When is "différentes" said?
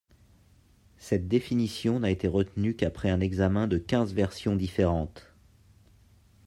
4.55-5.31